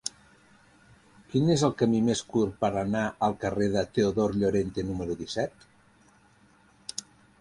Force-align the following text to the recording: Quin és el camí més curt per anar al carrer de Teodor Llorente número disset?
Quin 1.33 1.51
és 1.55 1.65
el 1.67 1.75
camí 1.81 1.99
més 2.07 2.23
curt 2.35 2.57
per 2.65 2.71
anar 2.83 3.03
al 3.27 3.37
carrer 3.45 3.67
de 3.77 3.83
Teodor 3.99 4.35
Llorente 4.41 4.87
número 4.89 5.19
disset? 5.21 5.69